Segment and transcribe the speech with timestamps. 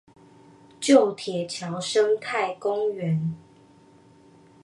[0.79, 3.35] 舊鐵橋生態公園